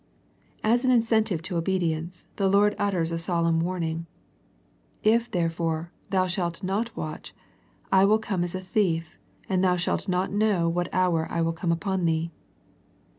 As 0.63 0.83
an 0.83 0.89
incentive 0.89 1.43
to 1.43 1.57
obedience, 1.57 2.25
the 2.37 2.49
Lord 2.49 2.75
ut 2.79 2.89
ters 2.91 3.11
a 3.11 3.19
solemn 3.19 3.59
warning." 3.59 4.07
If 5.13 5.29
therefore 5.29 5.91
thou 6.09 6.25
shalt 6.25 6.63
not 6.63 6.97
watch, 6.97 7.35
I 7.91 8.05
will 8.05 8.17
come 8.17 8.43
as 8.43 8.55
a 8.55 8.61
thief, 8.61 9.19
and 9.47 9.63
thou 9.63 9.75
shalt 9.75 10.07
not 10.07 10.31
know 10.33 10.67
what 10.67 10.89
hour 10.91 11.27
I 11.29 11.43
will 11.43 11.53
come 11.53 11.71
upon 11.71 12.05
thee." 12.05 12.31